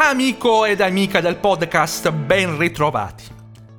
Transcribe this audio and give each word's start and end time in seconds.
Amico 0.00 0.64
ed 0.64 0.80
amica 0.80 1.20
del 1.20 1.38
podcast, 1.38 2.12
ben 2.12 2.56
ritrovati. 2.56 3.24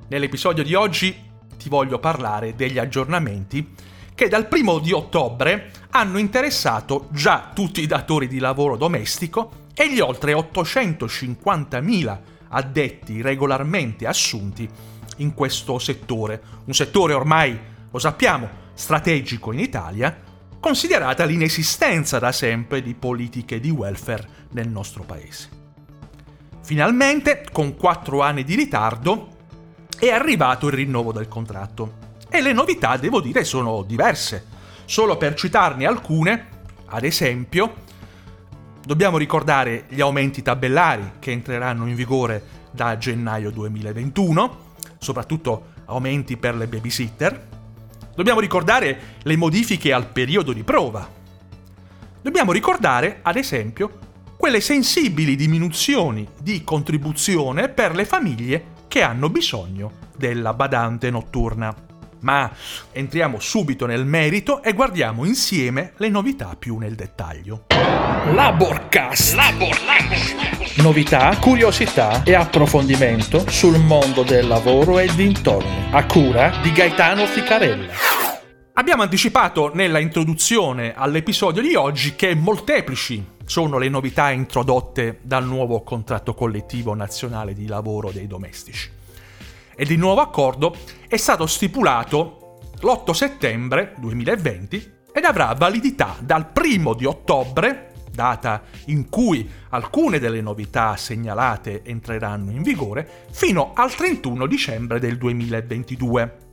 Nell'episodio 0.08 0.62
di 0.62 0.74
oggi 0.74 1.16
ti 1.56 1.70
voglio 1.70 1.98
parlare 1.98 2.54
degli 2.54 2.78
aggiornamenti 2.78 3.74
che 4.14 4.28
dal 4.28 4.46
primo 4.46 4.80
di 4.80 4.92
ottobre 4.92 5.70
hanno 5.92 6.18
interessato 6.18 7.08
già 7.10 7.50
tutti 7.54 7.80
i 7.80 7.86
datori 7.86 8.28
di 8.28 8.38
lavoro 8.38 8.76
domestico 8.76 9.68
e 9.74 9.90
gli 9.90 9.98
oltre 9.98 10.34
850.000 10.34 12.18
addetti 12.48 13.22
regolarmente 13.22 14.06
assunti 14.06 14.68
in 15.16 15.32
questo 15.32 15.78
settore, 15.78 16.42
un 16.66 16.74
settore 16.74 17.14
ormai, 17.14 17.58
lo 17.90 17.98
sappiamo, 17.98 18.48
strategico 18.74 19.52
in 19.52 19.58
Italia, 19.58 20.20
considerata 20.60 21.24
l'inesistenza 21.24 22.18
da 22.18 22.30
sempre 22.30 22.82
di 22.82 22.94
politiche 22.94 23.58
di 23.58 23.70
welfare 23.70 24.48
nel 24.50 24.68
nostro 24.68 25.02
paese. 25.04 25.59
Finalmente, 26.70 27.44
con 27.50 27.74
4 27.74 28.22
anni 28.22 28.44
di 28.44 28.54
ritardo, 28.54 29.30
è 29.98 30.08
arrivato 30.10 30.68
il 30.68 30.74
rinnovo 30.74 31.10
del 31.10 31.26
contratto. 31.26 31.94
E 32.28 32.40
le 32.40 32.52
novità, 32.52 32.96
devo 32.96 33.20
dire, 33.20 33.42
sono 33.42 33.82
diverse. 33.82 34.46
Solo 34.84 35.16
per 35.16 35.34
citarne 35.34 35.84
alcune, 35.84 36.46
ad 36.86 37.02
esempio, 37.02 37.74
dobbiamo 38.86 39.18
ricordare 39.18 39.86
gli 39.88 40.00
aumenti 40.00 40.42
tabellari 40.42 41.14
che 41.18 41.32
entreranno 41.32 41.88
in 41.88 41.96
vigore 41.96 42.40
da 42.70 42.96
gennaio 42.96 43.50
2021, 43.50 44.58
soprattutto 44.98 45.72
aumenti 45.86 46.36
per 46.36 46.54
le 46.54 46.68
babysitter. 46.68 47.48
Dobbiamo 48.14 48.38
ricordare 48.38 49.16
le 49.24 49.36
modifiche 49.36 49.92
al 49.92 50.06
periodo 50.06 50.52
di 50.52 50.62
prova. 50.62 51.04
Dobbiamo 52.22 52.52
ricordare, 52.52 53.18
ad 53.22 53.34
esempio, 53.34 54.08
quelle 54.40 54.62
sensibili 54.62 55.36
diminuzioni 55.36 56.26
di 56.40 56.64
contribuzione 56.64 57.68
per 57.68 57.94
le 57.94 58.06
famiglie 58.06 58.64
che 58.88 59.02
hanno 59.02 59.28
bisogno 59.28 59.92
della 60.16 60.54
badante 60.54 61.10
notturna. 61.10 61.72
Ma 62.20 62.50
entriamo 62.90 63.38
subito 63.38 63.84
nel 63.84 64.06
merito 64.06 64.62
e 64.62 64.72
guardiamo 64.72 65.26
insieme 65.26 65.92
le 65.98 66.08
novità 66.08 66.56
più 66.58 66.78
nel 66.78 66.94
dettaglio. 66.94 67.66
Laborcast. 67.68 69.34
Laborcast. 69.34 70.76
Novità, 70.76 71.36
curiosità 71.38 72.22
e 72.22 72.34
approfondimento 72.34 73.44
sul 73.46 73.78
mondo 73.78 74.22
del 74.22 74.46
lavoro 74.46 74.98
e 74.98 75.14
dintorni, 75.14 75.88
a 75.90 76.06
cura 76.06 76.60
di 76.62 76.72
Gaetano 76.72 77.26
Ficarella. 77.26 78.09
Abbiamo 78.74 79.02
anticipato 79.02 79.74
nella 79.74 79.98
introduzione 79.98 80.94
all'episodio 80.94 81.60
di 81.60 81.74
oggi 81.74 82.14
che 82.14 82.36
molteplici 82.36 83.22
sono 83.44 83.78
le 83.78 83.88
novità 83.88 84.30
introdotte 84.30 85.18
dal 85.22 85.44
nuovo 85.44 85.82
contratto 85.82 86.34
collettivo 86.34 86.94
nazionale 86.94 87.52
di 87.52 87.66
lavoro 87.66 88.12
dei 88.12 88.28
domestici. 88.28 88.88
Ed 89.74 89.90
il 89.90 89.98
nuovo 89.98 90.20
accordo 90.20 90.76
è 91.08 91.16
stato 91.16 91.46
stipulato 91.46 92.60
l'8 92.80 93.10
settembre 93.10 93.94
2020 93.98 94.92
ed 95.12 95.24
avrà 95.24 95.52
validità 95.54 96.16
dal 96.20 96.52
1 96.54 96.94
di 96.94 97.04
ottobre, 97.06 97.92
data 98.12 98.62
in 98.86 99.08
cui 99.08 99.50
alcune 99.70 100.20
delle 100.20 100.40
novità 100.40 100.96
segnalate 100.96 101.82
entreranno 101.84 102.52
in 102.52 102.62
vigore, 102.62 103.26
fino 103.32 103.72
al 103.74 103.92
31 103.92 104.46
dicembre 104.46 105.00
del 105.00 105.18
2022. 105.18 106.49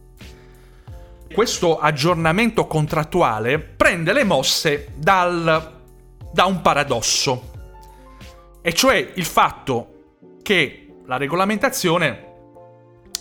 Questo 1.33 1.77
aggiornamento 1.77 2.65
contrattuale 2.67 3.59
prende 3.59 4.13
le 4.13 4.23
mosse 4.23 4.93
dal 4.95 5.75
da 6.31 6.45
un 6.45 6.61
paradosso, 6.61 7.51
e 8.61 8.73
cioè 8.73 9.11
il 9.15 9.25
fatto 9.25 10.15
che 10.41 10.97
la 11.05 11.17
regolamentazione 11.17 12.25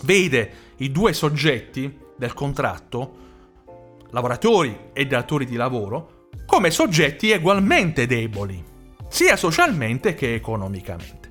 vede 0.03 0.51
i 0.79 0.91
due 0.91 1.13
soggetti 1.13 1.99
del 2.17 2.35
contratto, 2.35 3.17
lavoratori 4.11 4.91
e 4.93 5.07
datori 5.07 5.47
di 5.47 5.57
lavoro, 5.57 6.29
come 6.47 6.71
soggetti 6.71 7.31
ugualmente 7.31 8.07
deboli, 8.07 8.63
sia 9.09 9.37
socialmente 9.37 10.15
che 10.15 10.35
economicamente. 10.35 11.31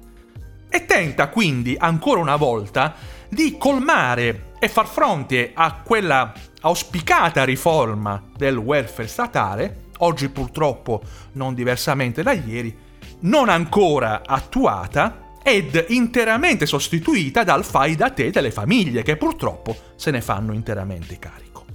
E 0.69 0.85
tenta 0.85 1.30
quindi 1.30 1.75
ancora 1.78 2.19
una 2.19 2.35
volta 2.35 2.96
di 3.30 3.58
colmare 3.58 4.53
e 4.59 4.68
far 4.68 4.88
fronte 4.88 5.52
a 5.53 5.81
quella 5.84 6.34
auspicata 6.66 7.44
riforma 7.44 8.24
del 8.36 8.58
welfare 8.58 9.08
statale 9.08 9.84
oggi 10.00 10.30
purtroppo 10.30 11.02
non 11.34 11.53
diversamente 11.53 12.24
da 12.24 12.34
ieri, 12.34 12.76
non 13.20 13.50
ancora 13.50 14.24
attuata 14.26 15.34
ed 15.44 15.86
interamente 15.90 16.66
sostituita 16.66 17.44
dal 17.44 17.64
fai 17.64 17.96
da 17.96 18.09
te 18.09 18.31
delle 18.31 18.50
famiglie 18.50 19.03
che 19.03 19.16
purtroppo 19.16 19.78
se 19.96 20.09
ne 20.09 20.22
fanno 20.22 20.53
interamente 20.53 21.20
carico. 21.20 21.66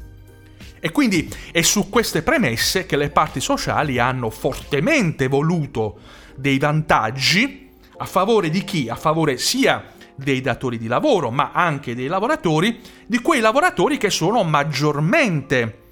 E 0.80 0.90
quindi 0.90 1.32
è 1.52 1.62
su 1.62 1.88
queste 1.88 2.22
premesse 2.22 2.84
che 2.84 2.96
le 2.96 3.10
parti 3.10 3.40
sociali 3.40 4.00
hanno 4.00 4.28
fortemente 4.28 5.28
voluto 5.28 6.00
dei 6.34 6.58
vantaggi 6.58 7.70
a 7.96 8.06
favore 8.06 8.50
di 8.50 8.64
chi? 8.64 8.88
A 8.88 8.96
favore 8.96 9.38
sia 9.38 9.98
dei 10.22 10.40
datori 10.40 10.78
di 10.78 10.86
lavoro, 10.86 11.30
ma 11.30 11.50
anche 11.52 11.94
dei 11.94 12.06
lavoratori, 12.06 12.80
di 13.06 13.20
quei 13.20 13.40
lavoratori 13.40 13.96
che 13.96 14.10
sono 14.10 14.42
maggiormente 14.44 15.88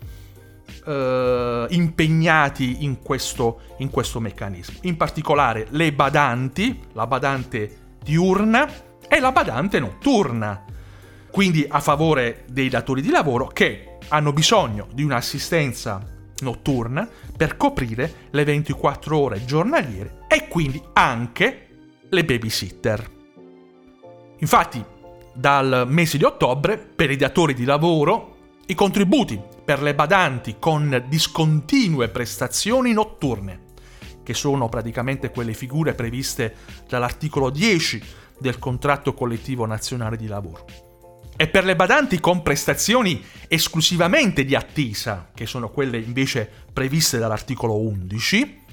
eh, 0.86 1.66
impegnati 1.70 2.84
in 2.84 3.00
questo, 3.02 3.60
in 3.78 3.90
questo 3.90 4.20
meccanismo. 4.20 4.78
In 4.82 4.96
particolare 4.96 5.66
le 5.70 5.92
badanti, 5.92 6.80
la 6.92 7.06
badante 7.06 7.96
diurna 8.02 8.68
e 9.08 9.20
la 9.20 9.32
badante 9.32 9.78
notturna. 9.80 10.64
Quindi 11.30 11.64
a 11.68 11.80
favore 11.80 12.44
dei 12.48 12.68
datori 12.68 13.02
di 13.02 13.10
lavoro 13.10 13.48
che 13.48 13.98
hanno 14.08 14.32
bisogno 14.32 14.88
di 14.92 15.02
un'assistenza 15.02 16.16
notturna 16.40 17.08
per 17.36 17.56
coprire 17.56 18.28
le 18.30 18.44
24 18.44 19.18
ore 19.18 19.44
giornaliere 19.44 20.24
e 20.28 20.48
quindi 20.48 20.80
anche 20.94 21.66
le 22.08 22.24
babysitter. 22.24 23.17
Infatti, 24.38 24.84
dal 25.32 25.86
mese 25.88 26.18
di 26.18 26.24
ottobre, 26.24 26.78
per 26.78 27.10
i 27.10 27.16
datori 27.16 27.54
di 27.54 27.64
lavoro, 27.64 28.36
i 28.66 28.74
contributi 28.74 29.40
per 29.64 29.82
le 29.82 29.94
badanti 29.94 30.56
con 30.58 31.04
discontinue 31.08 32.08
prestazioni 32.08 32.92
notturne, 32.92 33.66
che 34.22 34.34
sono 34.34 34.68
praticamente 34.68 35.30
quelle 35.30 35.54
figure 35.54 35.94
previste 35.94 36.54
dall'articolo 36.88 37.50
10 37.50 38.02
del 38.38 38.58
contratto 38.58 39.14
collettivo 39.14 39.66
nazionale 39.66 40.16
di 40.16 40.26
lavoro. 40.26 40.66
E 41.36 41.48
per 41.48 41.64
le 41.64 41.76
badanti 41.76 42.20
con 42.20 42.42
prestazioni 42.42 43.24
esclusivamente 43.46 44.44
di 44.44 44.54
attesa, 44.54 45.30
che 45.34 45.46
sono 45.46 45.70
quelle 45.70 45.98
invece 45.98 46.50
previste 46.72 47.18
dall'articolo 47.18 47.78
11, 47.78 48.64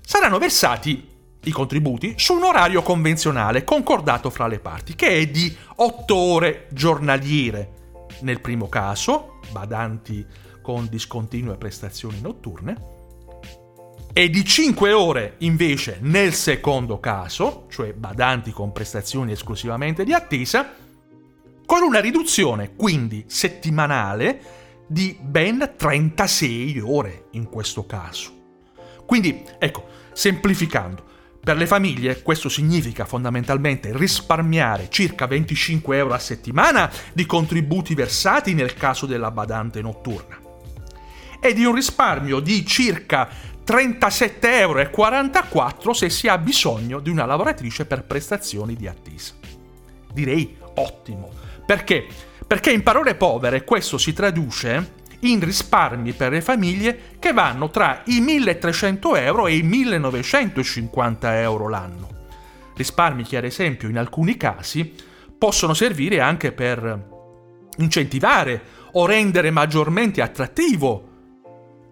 saranno 0.00 0.38
versati 0.38 1.11
i 1.44 1.50
contributi 1.50 2.14
su 2.16 2.34
un 2.34 2.44
orario 2.44 2.82
convenzionale 2.82 3.64
concordato 3.64 4.30
fra 4.30 4.46
le 4.46 4.58
parti, 4.58 4.94
che 4.94 5.08
è 5.08 5.26
di 5.26 5.54
8 5.76 6.14
ore 6.14 6.66
giornaliere 6.70 7.80
nel 8.20 8.40
primo 8.40 8.68
caso, 8.68 9.40
badanti 9.50 10.24
con 10.60 10.86
discontinue 10.88 11.56
prestazioni 11.56 12.20
notturne, 12.20 13.00
e 14.12 14.28
di 14.28 14.44
5 14.44 14.92
ore 14.92 15.34
invece 15.38 15.98
nel 16.02 16.34
secondo 16.34 17.00
caso, 17.00 17.66
cioè 17.70 17.94
badanti 17.94 18.50
con 18.50 18.70
prestazioni 18.70 19.32
esclusivamente 19.32 20.04
di 20.04 20.12
attesa, 20.12 20.74
con 21.64 21.82
una 21.82 22.00
riduzione 22.00 22.74
quindi 22.76 23.24
settimanale 23.26 24.40
di 24.86 25.16
ben 25.18 25.74
36 25.76 26.80
ore 26.80 27.28
in 27.32 27.48
questo 27.48 27.86
caso. 27.86 28.30
Quindi, 29.06 29.42
ecco, 29.58 29.86
semplificando, 30.12 31.04
per 31.44 31.56
le 31.56 31.66
famiglie 31.66 32.22
questo 32.22 32.48
significa 32.48 33.04
fondamentalmente 33.04 33.90
risparmiare 33.96 34.86
circa 34.88 35.26
25 35.26 35.96
euro 35.96 36.14
a 36.14 36.18
settimana 36.18 36.88
di 37.12 37.26
contributi 37.26 37.94
versati 37.94 38.54
nel 38.54 38.74
caso 38.74 39.06
della 39.06 39.32
badante 39.32 39.82
notturna 39.82 40.38
e 41.40 41.52
di 41.52 41.64
un 41.64 41.74
risparmio 41.74 42.38
di 42.38 42.64
circa 42.64 43.28
37,44 43.66 44.42
euro 45.80 45.92
se 45.92 46.10
si 46.10 46.28
ha 46.28 46.38
bisogno 46.38 47.00
di 47.00 47.10
una 47.10 47.26
lavoratrice 47.26 47.86
per 47.86 48.04
prestazioni 48.04 48.76
di 48.76 48.86
attesa. 48.86 49.34
Direi 50.12 50.56
ottimo. 50.74 51.30
Perché? 51.66 52.06
Perché 52.46 52.70
in 52.70 52.84
parole 52.84 53.16
povere 53.16 53.64
questo 53.64 53.98
si 53.98 54.12
traduce 54.12 55.00
in 55.24 55.40
risparmi 55.40 56.12
per 56.12 56.32
le 56.32 56.40
famiglie 56.40 57.16
che 57.18 57.32
vanno 57.32 57.70
tra 57.70 58.02
i 58.06 58.20
1300 58.20 59.16
euro 59.16 59.46
e 59.46 59.56
i 59.56 59.62
1950 59.62 61.40
euro 61.40 61.68
l'anno. 61.68 62.08
Risparmi 62.74 63.24
che 63.24 63.36
ad 63.36 63.44
esempio 63.44 63.88
in 63.88 63.98
alcuni 63.98 64.36
casi 64.36 64.94
possono 65.36 65.74
servire 65.74 66.20
anche 66.20 66.52
per 66.52 67.10
incentivare 67.78 68.62
o 68.92 69.06
rendere 69.06 69.50
maggiormente 69.50 70.22
attrattivo 70.22 71.08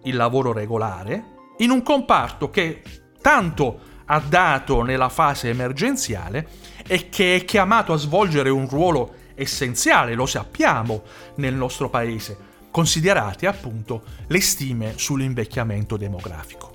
il 0.03 0.15
lavoro 0.15 0.51
regolare 0.51 1.23
in 1.57 1.69
un 1.69 1.83
comparto 1.83 2.49
che 2.49 2.81
tanto 3.21 3.89
ha 4.05 4.19
dato 4.19 4.81
nella 4.81 5.09
fase 5.09 5.49
emergenziale 5.49 6.47
e 6.85 7.09
che 7.09 7.35
è 7.35 7.45
chiamato 7.45 7.93
a 7.93 7.97
svolgere 7.97 8.49
un 8.49 8.67
ruolo 8.67 9.13
essenziale, 9.35 10.13
lo 10.13 10.25
sappiamo, 10.25 11.03
nel 11.35 11.53
nostro 11.53 11.89
paese, 11.89 12.37
considerate 12.71 13.45
appunto 13.45 14.03
le 14.27 14.41
stime 14.41 14.93
sull'invecchiamento 14.95 15.97
demografico. 15.97 16.71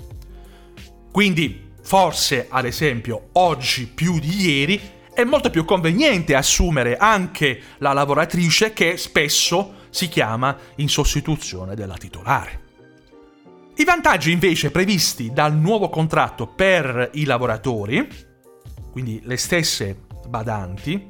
Quindi, 1.10 1.72
forse, 1.82 2.46
ad 2.48 2.66
esempio, 2.66 3.30
oggi 3.32 3.86
più 3.86 4.18
di 4.20 4.40
ieri, 4.42 4.80
è 5.14 5.24
molto 5.24 5.48
più 5.48 5.64
conveniente 5.64 6.34
assumere 6.34 6.98
anche 6.98 7.60
la 7.78 7.94
lavoratrice 7.94 8.74
che 8.74 8.98
spesso 8.98 9.84
si 9.88 10.08
chiama 10.08 10.54
in 10.76 10.90
sostituzione 10.90 11.74
della 11.74 11.96
titolare. 11.96 12.64
I 13.76 13.84
vantaggi 13.84 14.30
invece 14.30 14.70
previsti 14.70 15.32
dal 15.32 15.54
nuovo 15.54 15.88
contratto 15.88 16.46
per 16.46 17.10
i 17.14 17.24
lavoratori, 17.24 18.06
quindi 18.90 19.20
le 19.24 19.38
stesse 19.38 20.04
badanti, 20.28 21.06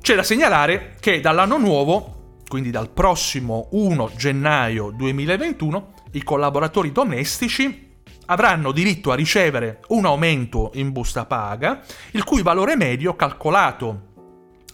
c'è 0.00 0.14
da 0.14 0.22
segnalare 0.22 0.96
che 0.98 1.20
dall'anno 1.20 1.58
nuovo, 1.58 2.21
quindi 2.52 2.70
dal 2.70 2.90
prossimo 2.90 3.68
1 3.70 4.10
gennaio 4.14 4.90
2021, 4.90 5.92
i 6.10 6.22
collaboratori 6.22 6.92
domestici 6.92 8.02
avranno 8.26 8.72
diritto 8.72 9.10
a 9.10 9.14
ricevere 9.14 9.80
un 9.88 10.04
aumento 10.04 10.70
in 10.74 10.92
busta 10.92 11.24
paga, 11.24 11.82
il 12.10 12.24
cui 12.24 12.42
valore 12.42 12.76
medio 12.76 13.16
calcolato 13.16 14.10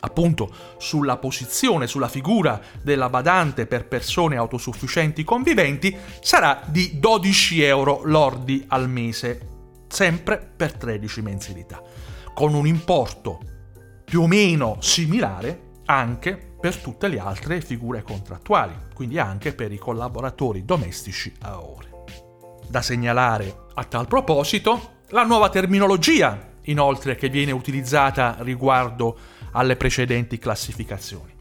appunto 0.00 0.52
sulla 0.78 1.18
posizione, 1.18 1.86
sulla 1.86 2.08
figura 2.08 2.60
della 2.82 3.08
badante 3.08 3.66
per 3.66 3.86
persone 3.86 4.34
autosufficienti 4.34 5.22
conviventi, 5.22 5.96
sarà 6.20 6.60
di 6.66 6.98
12 6.98 7.62
euro 7.62 8.00
lordi 8.02 8.64
al 8.66 8.88
mese, 8.88 9.40
sempre 9.86 10.38
per 10.56 10.72
13 10.72 11.22
mensilità, 11.22 11.80
con 12.34 12.54
un 12.54 12.66
importo 12.66 13.38
più 14.04 14.22
o 14.22 14.26
meno 14.26 14.78
similare 14.80 15.66
anche 15.84 16.47
per 16.60 16.76
tutte 16.76 17.08
le 17.08 17.18
altre 17.18 17.60
figure 17.60 18.02
contrattuali, 18.02 18.74
quindi 18.94 19.18
anche 19.18 19.54
per 19.54 19.72
i 19.72 19.78
collaboratori 19.78 20.64
domestici 20.64 21.32
a 21.42 21.60
ore. 21.60 22.04
Da 22.68 22.82
segnalare 22.82 23.66
a 23.74 23.84
tal 23.84 24.06
proposito 24.06 24.96
la 25.10 25.24
nuova 25.24 25.48
terminologia, 25.48 26.54
inoltre, 26.64 27.16
che 27.16 27.28
viene 27.28 27.52
utilizzata 27.52 28.36
riguardo 28.40 29.16
alle 29.52 29.76
precedenti 29.76 30.38
classificazioni. 30.38 31.34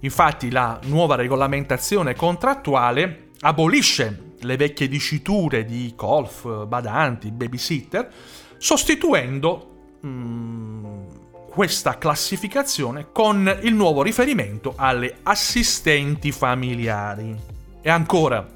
Infatti 0.00 0.50
la 0.50 0.78
nuova 0.84 1.14
regolamentazione 1.14 2.14
contrattuale 2.14 3.30
abolisce 3.40 4.34
le 4.40 4.56
vecchie 4.56 4.88
diciture 4.88 5.64
di 5.64 5.92
golf, 5.96 6.66
badanti, 6.66 7.30
babysitter, 7.30 8.08
sostituendo 8.58 9.98
mm, 10.04 10.55
questa 11.56 11.96
classificazione 11.96 13.12
con 13.12 13.60
il 13.62 13.72
nuovo 13.72 14.02
riferimento 14.02 14.74
alle 14.76 15.20
assistenti 15.22 16.30
familiari. 16.30 17.34
E 17.80 17.88
ancora, 17.88 18.46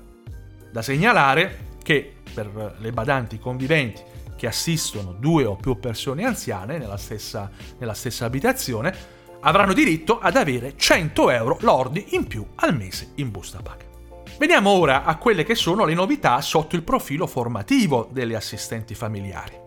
da 0.70 0.82
segnalare 0.82 1.68
che 1.82 2.16
per 2.34 2.76
le 2.78 2.92
badanti 2.92 3.38
conviventi 3.38 4.02
che 4.36 4.46
assistono 4.46 5.12
due 5.12 5.46
o 5.46 5.56
più 5.56 5.80
persone 5.80 6.26
anziane 6.26 6.76
nella 6.76 6.98
stessa, 6.98 7.50
nella 7.78 7.94
stessa 7.94 8.26
abitazione 8.26 8.94
avranno 9.40 9.72
diritto 9.72 10.18
ad 10.18 10.36
avere 10.36 10.74
100 10.76 11.30
euro 11.30 11.56
lordi 11.60 12.08
in 12.10 12.26
più 12.26 12.46
al 12.56 12.76
mese 12.76 13.12
in 13.14 13.30
busta 13.30 13.62
paga. 13.62 13.86
Veniamo 14.38 14.68
ora 14.68 15.04
a 15.04 15.16
quelle 15.16 15.44
che 15.44 15.54
sono 15.54 15.86
le 15.86 15.94
novità 15.94 16.38
sotto 16.42 16.76
il 16.76 16.82
profilo 16.82 17.26
formativo 17.26 18.10
delle 18.12 18.36
assistenti 18.36 18.94
familiari. 18.94 19.58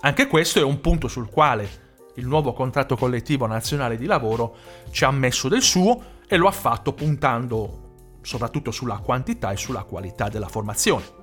Anche 0.00 0.26
questo 0.28 0.58
è 0.58 0.62
un 0.62 0.80
punto 0.80 1.08
sul 1.08 1.28
quale 1.28 1.88
il 2.20 2.26
nuovo 2.26 2.52
contratto 2.52 2.96
collettivo 2.96 3.46
nazionale 3.46 3.96
di 3.96 4.06
lavoro 4.06 4.54
ci 4.90 5.04
ha 5.04 5.10
messo 5.10 5.48
del 5.48 5.62
suo 5.62 6.18
e 6.28 6.36
lo 6.36 6.46
ha 6.46 6.52
fatto 6.52 6.92
puntando 6.92 8.18
soprattutto 8.22 8.70
sulla 8.70 8.98
quantità 8.98 9.50
e 9.50 9.56
sulla 9.56 9.84
qualità 9.84 10.28
della 10.28 10.48
formazione. 10.48 11.18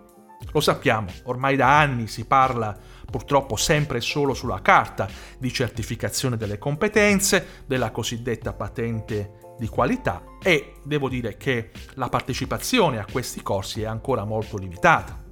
Lo 0.52 0.60
sappiamo, 0.60 1.10
ormai 1.24 1.56
da 1.56 1.80
anni 1.80 2.08
si 2.08 2.26
parla 2.26 2.76
purtroppo 3.10 3.56
sempre 3.56 4.00
e 4.00 4.02
solo 4.02 4.34
sulla 4.34 4.62
carta 4.62 5.08
di 5.38 5.52
certificazione 5.52 6.36
delle 6.36 6.58
competenze, 6.58 7.64
della 7.66 7.92
cosiddetta 7.92 8.54
patente 8.54 9.56
di 9.58 9.68
qualità 9.68 10.24
e 10.42 10.76
devo 10.84 11.10
dire 11.10 11.38
che 11.38 11.72
la 11.94 12.10
partecipazione 12.10 13.00
a 13.00 13.06
questi 13.10 13.42
corsi 13.42 13.82
è 13.82 13.86
ancora 13.86 14.26
molto 14.26 14.58
limitata. 14.58 15.27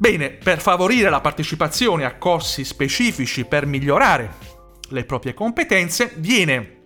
Bene, 0.00 0.30
per 0.30 0.62
favorire 0.62 1.10
la 1.10 1.20
partecipazione 1.20 2.06
a 2.06 2.16
corsi 2.16 2.64
specifici 2.64 3.44
per 3.44 3.66
migliorare 3.66 4.32
le 4.88 5.04
proprie 5.04 5.34
competenze 5.34 6.14
viene 6.16 6.84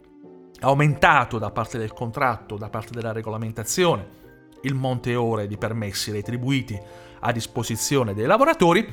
aumentato 0.58 1.38
da 1.38 1.52
parte 1.52 1.78
del 1.78 1.92
contratto, 1.92 2.56
da 2.56 2.68
parte 2.68 2.90
della 2.90 3.12
regolamentazione, 3.12 4.08
il 4.62 4.74
monte 4.74 5.14
ore 5.14 5.46
di 5.46 5.56
permessi 5.56 6.10
retribuiti 6.10 6.76
a 7.20 7.30
disposizione 7.30 8.14
dei 8.14 8.26
lavoratori 8.26 8.84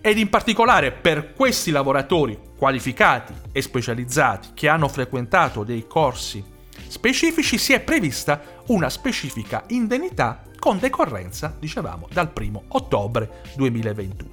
ed 0.00 0.18
in 0.18 0.28
particolare 0.30 0.90
per 0.90 1.32
questi 1.32 1.70
lavoratori 1.70 2.36
qualificati 2.56 3.32
e 3.52 3.62
specializzati 3.62 4.48
che 4.52 4.66
hanno 4.66 4.88
frequentato 4.88 5.62
dei 5.62 5.86
corsi 5.86 6.44
specifici 6.90 7.56
si 7.56 7.72
è 7.72 7.78
prevista 7.80 8.42
una 8.66 8.90
specifica 8.90 9.62
indennità 9.68 10.42
con 10.58 10.80
decorrenza, 10.80 11.54
dicevamo, 11.56 12.08
dal 12.12 12.32
1 12.36 12.64
ottobre 12.66 13.42
2021. 13.54 14.28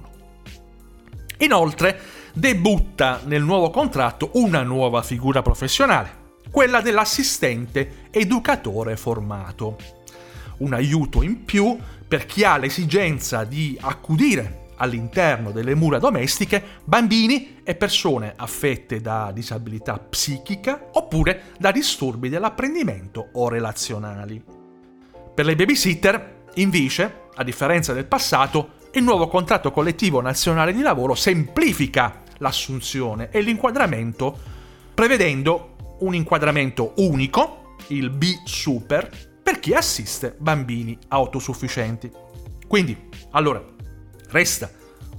Inoltre 1.38 2.00
debutta 2.32 3.20
nel 3.26 3.42
nuovo 3.42 3.70
contratto 3.70 4.30
una 4.34 4.64
nuova 4.64 5.02
figura 5.02 5.40
professionale, 5.40 6.26
quella 6.50 6.80
dell'assistente 6.80 8.08
educatore 8.10 8.96
formato 8.96 9.76
un 10.58 10.72
aiuto 10.72 11.22
in 11.22 11.44
più 11.44 11.78
per 12.08 12.26
chi 12.26 12.42
ha 12.42 12.56
l'esigenza 12.56 13.44
di 13.44 13.78
accudire 13.80 14.66
all'interno 14.78 15.50
delle 15.50 15.74
mura 15.74 15.98
domestiche 15.98 16.62
bambini 16.84 17.60
e 17.62 17.74
persone 17.74 18.32
affette 18.34 19.00
da 19.00 19.30
disabilità 19.32 19.98
psichica 19.98 20.88
oppure 20.92 21.52
da 21.58 21.70
disturbi 21.70 22.28
dell'apprendimento 22.28 23.28
o 23.34 23.48
relazionali. 23.48 24.42
Per 25.34 25.44
le 25.44 25.54
babysitter, 25.54 26.44
invece, 26.54 27.26
a 27.34 27.44
differenza 27.44 27.92
del 27.92 28.06
passato, 28.06 28.76
il 28.92 29.02
nuovo 29.02 29.28
contratto 29.28 29.70
collettivo 29.70 30.20
nazionale 30.20 30.72
di 30.72 30.80
lavoro 30.80 31.14
semplifica 31.14 32.22
l'assunzione 32.38 33.28
e 33.30 33.40
l'inquadramento 33.40 34.56
prevedendo 34.94 35.76
un 36.00 36.14
inquadramento 36.14 36.94
unico, 36.96 37.74
il 37.88 38.10
B 38.10 38.42
Super, 38.44 39.08
per 39.40 39.60
chi 39.60 39.72
assiste 39.72 40.34
bambini 40.38 40.98
autosufficienti. 41.08 42.10
Quindi, 42.66 43.08
allora, 43.30 43.62
resta 44.28 44.70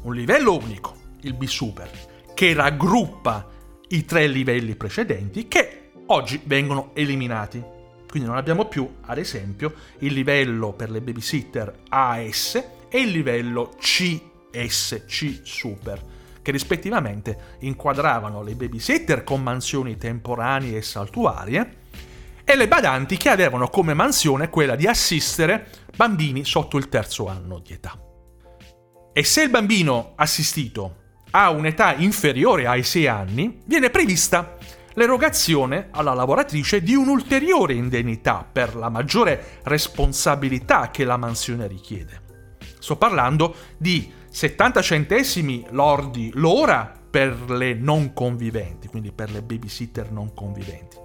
un 0.02 0.14
livello 0.14 0.56
unico, 0.58 0.96
il 1.22 1.34
B-Super, 1.34 1.90
che 2.34 2.54
raggruppa 2.54 3.48
i 3.90 4.06
tre 4.06 4.28
livelli 4.28 4.76
precedenti 4.76 5.48
che 5.48 5.92
oggi 6.08 6.42
vengono 6.44 6.92
eliminati. 6.94 7.64
Quindi 8.08 8.28
non 8.28 8.38
abbiamo 8.38 8.66
più, 8.66 8.88
ad 9.02 9.18
esempio, 9.18 9.74
il 10.00 10.14
livello 10.14 10.74
per 10.74 10.90
le 10.90 11.02
babysitter 11.02 11.82
AS 11.90 12.64
e 12.90 13.00
il 13.00 13.10
livello 13.10 13.76
CSC 13.78 15.42
Super, 15.44 16.04
che 16.42 16.52
rispettivamente 16.52 17.58
inquadravano 17.60 18.42
le 18.42 18.56
babysitter 18.56 19.24
con 19.24 19.44
mansioni 19.44 19.98
temporanee 19.98 20.78
e 20.78 20.82
saltuarie 20.82 21.78
e 22.44 22.56
le 22.56 22.68
badanti 22.68 23.16
che 23.18 23.30
avevano 23.30 23.68
come 23.68 23.94
mansione 23.94 24.50
quella 24.50 24.76
di 24.76 24.88
assistere 24.88 25.68
bambini 25.96 26.44
sotto 26.44 26.78
il 26.78 26.90
terzo 26.90 27.28
anno 27.28 27.60
di 27.60 27.74
età. 27.74 28.09
E 29.20 29.26
se 29.26 29.42
il 29.42 29.50
bambino 29.50 30.14
assistito 30.16 30.96
ha 31.32 31.50
un'età 31.50 31.94
inferiore 31.96 32.68
ai 32.68 32.84
6 32.84 33.08
anni, 33.08 33.60
viene 33.66 33.90
prevista 33.90 34.56
l'erogazione 34.94 35.90
alla 35.92 36.14
lavoratrice 36.14 36.82
di 36.82 36.96
un'ulteriore 36.96 37.74
indennità 37.74 38.48
per 38.50 38.78
la 38.78 38.88
maggiore 38.88 39.60
responsabilità 39.64 40.90
che 40.90 41.04
la 41.04 41.18
mansione 41.18 41.68
richiede. 41.68 42.22
Sto 42.80 42.96
parlando 42.96 43.54
di 43.78 44.10
70 44.30 44.82
centesimi 44.82 45.66
lordi 45.72 46.32
l'ora 46.36 46.90
per 47.10 47.52
le 47.52 47.74
non 47.74 48.14
conviventi, 48.14 48.88
quindi 48.88 49.12
per 49.12 49.32
le 49.32 49.42
babysitter 49.42 50.14
non 50.14 50.34
conviventi 50.34 50.96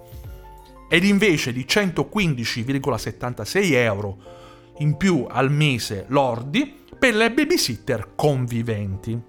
ed 0.87 1.03
invece 1.03 1.51
di 1.51 1.65
115,76 1.67 3.73
euro 3.73 4.17
in 4.77 4.95
più 4.95 5.27
al 5.29 5.51
mese 5.51 6.05
lordi 6.07 6.83
per 7.05 7.13
le 7.13 7.31
babysitter 7.31 8.15
conviventi. 8.15 9.21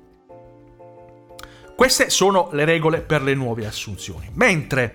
Queste 1.76 2.08
sono 2.08 2.48
le 2.52 2.64
regole 2.64 3.02
per 3.02 3.20
le 3.20 3.34
nuove 3.34 3.66
assunzioni. 3.66 4.30
Mentre 4.32 4.90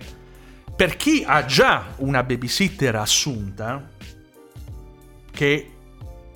per 0.74 0.96
chi 0.96 1.22
ha 1.24 1.44
già 1.44 1.94
una 1.98 2.24
babysitter 2.24 2.96
assunta, 2.96 3.88
che 5.30 5.70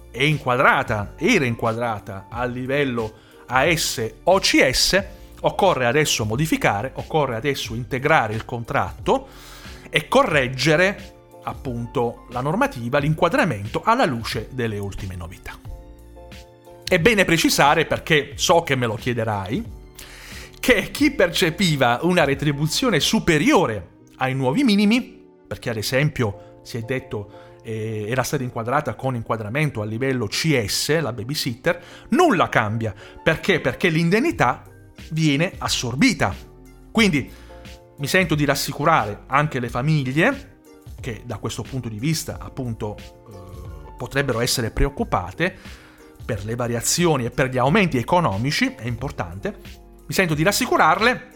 è 0.09 0.23
inquadrata, 0.23 1.15
era 1.17 1.45
inquadrata 1.45 2.27
a 2.31 2.45
livello 2.45 3.13
AS 3.47 4.09
OCS, 4.23 5.05
occorre 5.41 5.87
adesso 5.87 6.25
modificare, 6.25 6.93
occorre 6.95 7.35
adesso 7.35 7.75
integrare 7.75 8.35
il 8.35 8.45
contratto 8.45 9.27
e 9.91 10.07
correggere 10.07 11.15
appunto 11.43 12.27
la 12.31 12.41
normativa, 12.41 13.01
l'inquadramento 13.01 13.83
alla 13.85 14.05
luce 14.05 14.47
delle 14.53 14.79
ultime 14.79 15.17
novità. 15.17 15.66
È 16.89 17.01
bene 17.01 17.25
precisare, 17.25 17.85
perché 17.85 18.35
so 18.37 18.63
che 18.63 18.77
me 18.77 18.87
lo 18.87 18.95
chiederai, 18.95 19.65
che 20.61 20.91
chi 20.93 21.11
percepiva 21.11 21.99
una 22.03 22.23
retribuzione 22.23 23.01
superiore 23.01 23.89
ai 24.19 24.37
nuovi 24.37 24.63
minimi, 24.63 25.21
perché 25.49 25.71
ad 25.71 25.79
esempio 25.79 26.61
si 26.63 26.77
è 26.77 26.83
detto 26.83 27.59
eh, 27.65 28.07
era 28.09 28.23
stata 28.23 28.45
inquadrata 28.45 28.95
con 28.95 29.17
inquadramento 29.17 29.83
a 29.83 29.85
livello 29.85 30.29
CS, 30.29 31.01
la 31.01 31.13
babysitter, 31.13 31.83
nulla 32.11 32.49
cambia. 32.49 32.95
Perché? 33.21 33.61
Perché 33.61 33.89
l'indennità 33.89 34.63
viene 35.11 35.55
assorbita. 35.59 36.33
Quindi 36.93 37.29
mi 37.97 38.07
sento 38.07 38.37
di 38.37 38.45
rassicurare 38.45 39.25
anche 39.27 39.59
le 39.59 39.69
famiglie 39.69 40.55
che 41.01 41.23
da 41.25 41.39
questo 41.39 41.63
punto 41.63 41.89
di 41.89 41.99
vista 41.99 42.39
appunto 42.41 42.97
eh, 42.97 43.93
potrebbero 43.97 44.39
essere 44.39 44.71
preoccupate 44.71 45.85
per 46.27 46.45
le 46.45 46.57
variazioni 46.57 47.25
e 47.25 47.31
per 47.31 47.49
gli 47.49 47.57
aumenti 47.57 47.97
economici, 47.97 48.75
è 48.77 48.87
importante, 48.87 49.57
mi 50.07 50.13
sento 50.13 50.35
di 50.35 50.43
rassicurarle 50.43 51.31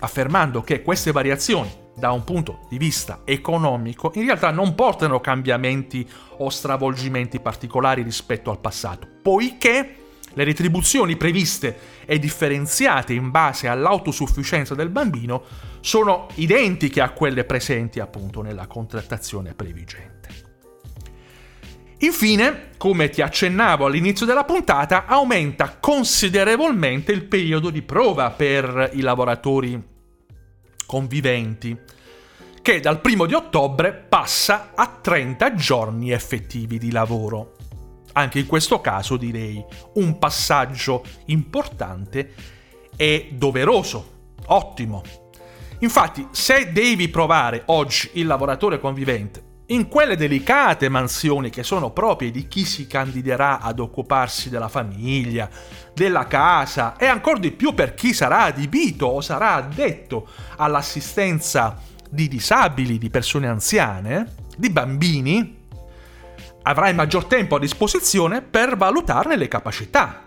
affermando 0.00 0.62
che 0.62 0.82
queste 0.82 1.12
variazioni 1.12 1.70
da 1.94 2.10
un 2.10 2.24
punto 2.24 2.66
di 2.68 2.76
vista 2.76 3.20
economico 3.24 4.10
in 4.14 4.24
realtà 4.24 4.50
non 4.50 4.74
portano 4.74 5.20
cambiamenti 5.20 6.08
o 6.38 6.48
stravolgimenti 6.48 7.38
particolari 7.38 8.02
rispetto 8.02 8.50
al 8.50 8.58
passato, 8.58 9.06
poiché 9.22 9.98
le 10.32 10.44
retribuzioni 10.44 11.16
previste 11.16 11.78
e 12.04 12.18
differenziate 12.18 13.12
in 13.12 13.30
base 13.30 13.68
all'autosufficienza 13.68 14.74
del 14.74 14.88
bambino 14.88 15.44
sono 15.80 16.26
identiche 16.34 17.00
a 17.00 17.10
quelle 17.10 17.44
presenti 17.44 18.00
appunto 18.00 18.42
nella 18.42 18.66
contrattazione 18.66 19.54
previgente. 19.54 20.43
Infine, 21.98 22.70
come 22.76 23.08
ti 23.08 23.22
accennavo 23.22 23.86
all'inizio 23.86 24.26
della 24.26 24.44
puntata, 24.44 25.06
aumenta 25.06 25.76
considerevolmente 25.78 27.12
il 27.12 27.24
periodo 27.24 27.70
di 27.70 27.82
prova 27.82 28.30
per 28.30 28.90
i 28.94 29.00
lavoratori 29.00 29.80
conviventi, 30.84 31.76
che 32.60 32.80
dal 32.80 33.00
primo 33.00 33.26
di 33.26 33.34
ottobre 33.34 33.92
passa 33.92 34.72
a 34.74 34.86
30 34.86 35.54
giorni 35.54 36.10
effettivi 36.10 36.78
di 36.78 36.90
lavoro. 36.90 37.54
Anche 38.12 38.40
in 38.40 38.46
questo 38.46 38.80
caso 38.80 39.16
direi 39.16 39.64
un 39.94 40.18
passaggio 40.18 41.04
importante 41.26 42.34
e 42.96 43.30
doveroso, 43.32 44.32
ottimo. 44.46 45.02
Infatti, 45.80 46.26
se 46.30 46.72
devi 46.72 47.08
provare 47.08 47.62
oggi 47.66 48.10
il 48.14 48.26
lavoratore 48.26 48.78
convivente 48.78 49.52
in 49.66 49.88
quelle 49.88 50.16
delicate 50.16 50.88
mansioni 50.88 51.48
che 51.48 51.62
sono 51.62 51.90
proprie 51.90 52.30
di 52.30 52.46
chi 52.48 52.64
si 52.64 52.86
candiderà 52.86 53.60
ad 53.60 53.78
occuparsi 53.78 54.50
della 54.50 54.68
famiglia, 54.68 55.48
della 55.94 56.26
casa 56.26 56.96
e 56.96 57.06
ancora 57.06 57.38
di 57.38 57.50
più 57.50 57.72
per 57.72 57.94
chi 57.94 58.12
sarà 58.12 58.42
adibito 58.42 59.06
o 59.06 59.20
sarà 59.22 59.54
addetto 59.54 60.28
all'assistenza 60.56 61.80
di 62.10 62.28
disabili, 62.28 62.98
di 62.98 63.08
persone 63.08 63.48
anziane, 63.48 64.34
di 64.56 64.68
bambini, 64.70 65.62
avrai 66.62 66.94
maggior 66.94 67.24
tempo 67.24 67.56
a 67.56 67.58
disposizione 67.58 68.42
per 68.42 68.76
valutarne 68.76 69.36
le 69.36 69.48
capacità, 69.48 70.22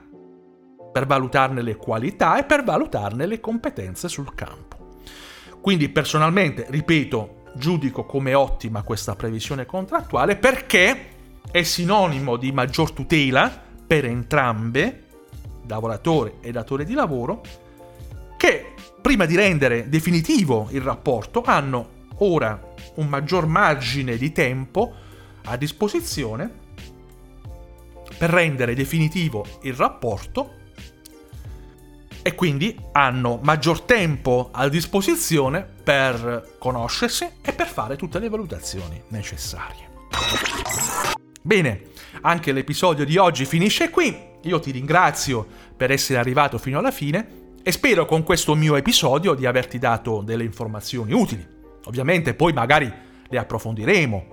per 0.92 1.06
valutarne 1.06 1.62
le 1.62 1.76
qualità 1.76 2.40
e 2.40 2.44
per 2.44 2.64
valutarne 2.64 3.26
le 3.28 3.40
competenze 3.40 4.10
sul 4.10 4.34
campo. 4.34 5.00
Quindi 5.62 5.90
personalmente, 5.90 6.66
ripeto, 6.70 7.37
giudico 7.58 8.06
come 8.06 8.34
ottima 8.34 8.84
questa 8.84 9.16
previsione 9.16 9.66
contrattuale 9.66 10.36
perché 10.36 11.10
è 11.52 11.64
sinonimo 11.64 12.38
di 12.38 12.52
maggior 12.52 12.92
tutela 12.92 13.66
per 13.88 14.06
entrambe, 14.06 15.04
lavoratore 15.68 16.36
e 16.42 16.52
datore 16.52 16.86
di 16.86 16.94
lavoro, 16.94 17.42
che 18.38 18.74
prima 19.02 19.26
di 19.26 19.36
rendere 19.36 19.90
definitivo 19.90 20.68
il 20.72 20.82
rapporto 20.82 21.42
hanno 21.46 22.06
ora 22.18 22.74
un 22.96 23.08
maggior 23.08 23.46
margine 23.46 24.18
di 24.18 24.32
tempo 24.32 24.94
a 25.46 25.56
disposizione 25.56 26.66
per 28.18 28.30
rendere 28.30 28.74
definitivo 28.74 29.46
il 29.62 29.74
rapporto 29.74 30.66
e 32.28 32.36
quindi 32.36 32.78
hanno 32.92 33.40
maggior 33.42 33.84
tempo 33.84 34.50
a 34.52 34.68
disposizione 34.68 35.66
per 35.82 36.58
conoscersi 36.60 37.26
e 37.42 37.54
per 37.54 37.68
fare 37.68 37.96
tutte 37.96 38.20
le 38.20 38.28
valutazioni 38.28 39.02
necessarie. 39.12 39.88
Bene, 41.42 41.84
anche 42.24 42.52
l'episodio 42.52 43.06
di 43.06 43.16
oggi 43.16 43.46
finisce 43.46 43.90
qui. 43.90 44.14
Io 44.42 44.60
ti 44.60 44.72
ringrazio 44.72 45.48
per 45.78 45.90
essere 45.90 46.20
arrivato 46.20 46.58
fino 46.58 46.80
alla 46.80 46.92
fine 46.92 47.54
e 47.64 47.72
spero 47.72 48.06
con 48.06 48.24
questo 48.24 48.56
mio 48.56 48.76
episodio 48.76 49.34
di 49.34 49.46
averti 49.46 49.80
dato 49.80 50.22
delle 50.22 50.44
informazioni 50.44 51.14
utili. 51.14 51.48
Ovviamente 51.86 52.34
poi 52.34 52.52
magari 52.52 52.92
le 53.26 53.38
approfondiremo. 53.38 54.26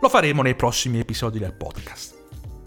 Lo 0.00 0.08
faremo 0.08 0.42
nei 0.42 0.54
prossimi 0.54 1.00
episodi 1.00 1.40
del 1.40 1.54
podcast. 1.54 2.14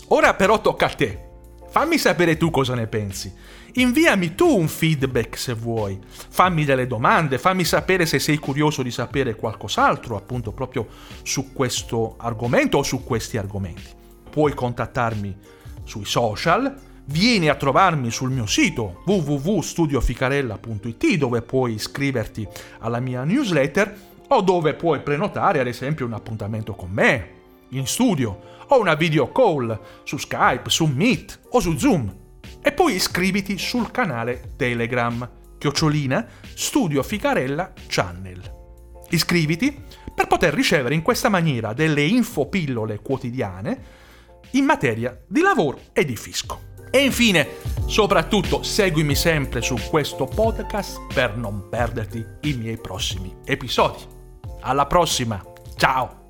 Ora 0.09 0.33
però 0.33 0.59
tocca 0.59 0.87
a 0.87 0.93
te. 0.93 1.34
Fammi 1.75 1.97
sapere 1.97 2.37
tu 2.37 2.51
cosa 2.51 2.73
ne 2.73 2.87
pensi. 2.87 3.29
Inviami 3.73 4.33
tu 4.33 4.47
un 4.47 4.69
feedback 4.69 5.37
se 5.37 5.53
vuoi. 5.53 5.99
Fammi 6.07 6.63
delle 6.63 6.87
domande, 6.87 7.37
fammi 7.37 7.65
sapere 7.65 8.05
se 8.05 8.17
sei 8.17 8.37
curioso 8.37 8.81
di 8.81 8.91
sapere 8.91 9.35
qualcos'altro, 9.35 10.15
appunto 10.15 10.53
proprio 10.53 10.87
su 11.23 11.51
questo 11.51 12.15
argomento 12.17 12.77
o 12.77 12.83
su 12.83 13.03
questi 13.03 13.35
argomenti. 13.35 13.89
Puoi 14.29 14.53
contattarmi 14.53 15.35
sui 15.83 16.05
social, 16.05 16.73
vieni 17.07 17.49
a 17.49 17.55
trovarmi 17.55 18.09
sul 18.09 18.31
mio 18.31 18.45
sito 18.45 19.01
www.studioficarella.it 19.05 21.17
dove 21.17 21.41
puoi 21.41 21.73
iscriverti 21.73 22.47
alla 22.79 23.01
mia 23.01 23.25
newsletter 23.25 23.97
o 24.29 24.39
dove 24.39 24.75
puoi 24.75 25.01
prenotare 25.01 25.59
ad 25.59 25.67
esempio 25.67 26.05
un 26.05 26.13
appuntamento 26.13 26.73
con 26.73 26.89
me 26.89 27.34
in 27.77 27.87
studio 27.87 28.53
o 28.67 28.79
una 28.79 28.95
video 28.95 29.31
call 29.31 29.79
su 30.03 30.17
Skype, 30.17 30.69
su 30.69 30.85
Meet 30.85 31.39
o 31.51 31.59
su 31.59 31.77
Zoom. 31.77 32.13
E 32.61 32.71
poi 32.71 32.95
iscriviti 32.95 33.57
sul 33.57 33.91
canale 33.91 34.53
Telegram, 34.55 35.29
chiocciolina 35.57 36.27
Studio 36.53 37.03
Ficarella 37.03 37.73
Channel. 37.87 38.53
Iscriviti 39.09 39.83
per 40.13 40.27
poter 40.27 40.53
ricevere 40.53 40.95
in 40.95 41.01
questa 41.01 41.29
maniera 41.29 41.73
delle 41.73 42.03
infopillole 42.03 42.99
quotidiane 42.99 44.03
in 44.51 44.65
materia 44.65 45.19
di 45.27 45.41
lavoro 45.41 45.79
e 45.93 46.05
di 46.05 46.15
fisco. 46.15 46.73
E 46.89 47.03
infine, 47.03 47.47
soprattutto, 47.87 48.63
seguimi 48.63 49.15
sempre 49.15 49.61
su 49.61 49.75
questo 49.89 50.25
podcast 50.25 51.13
per 51.13 51.35
non 51.35 51.67
perderti 51.69 52.25
i 52.41 52.53
miei 52.53 52.77
prossimi 52.77 53.35
episodi. 53.43 53.99
Alla 54.61 54.85
prossima, 54.85 55.43
ciao! 55.75 56.24